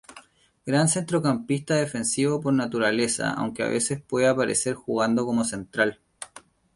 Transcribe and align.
Gran 0.65 0.87
centrocampista 0.89 1.75
defensivo 1.75 2.41
por 2.41 2.53
naturaleza 2.55 3.29
aunque 3.33 3.61
a 3.61 3.67
veces 3.67 4.01
puede 4.01 4.27
aparecer 4.27 4.73
jugando 4.73 5.27
como 5.27 5.43
central. 5.45 5.99